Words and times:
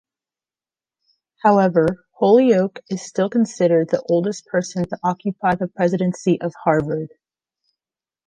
However, 1.43 1.85
Holyoke 2.13 2.79
is 2.89 3.03
still 3.03 3.29
considered 3.29 3.89
the 3.91 4.01
oldest 4.09 4.47
person 4.47 4.83
to 4.89 4.97
occupy 5.03 5.53
the 5.53 5.67
presidency 5.67 6.41
of 6.41 6.55
Harvard. 6.63 7.11